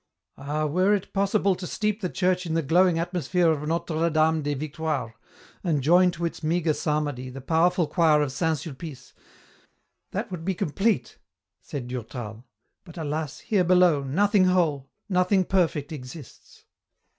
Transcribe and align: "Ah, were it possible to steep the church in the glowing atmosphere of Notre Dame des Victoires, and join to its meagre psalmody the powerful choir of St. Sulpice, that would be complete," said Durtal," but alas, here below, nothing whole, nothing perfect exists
"Ah, 0.39 0.65
were 0.65 0.95
it 0.95 1.13
possible 1.13 1.53
to 1.53 1.67
steep 1.67 2.01
the 2.01 2.09
church 2.09 2.47
in 2.47 2.55
the 2.55 2.63
glowing 2.63 2.97
atmosphere 2.97 3.51
of 3.51 3.61
Notre 3.67 4.09
Dame 4.09 4.41
des 4.41 4.55
Victoires, 4.55 5.13
and 5.63 5.83
join 5.83 6.09
to 6.09 6.25
its 6.25 6.41
meagre 6.41 6.73
psalmody 6.73 7.29
the 7.29 7.39
powerful 7.39 7.85
choir 7.85 8.19
of 8.23 8.31
St. 8.31 8.57
Sulpice, 8.57 9.13
that 10.09 10.31
would 10.31 10.43
be 10.43 10.55
complete," 10.55 11.19
said 11.61 11.87
Durtal," 11.87 12.43
but 12.83 12.97
alas, 12.97 13.41
here 13.41 13.63
below, 13.63 14.01
nothing 14.03 14.45
whole, 14.45 14.89
nothing 15.07 15.45
perfect 15.45 15.91
exists 15.91 16.65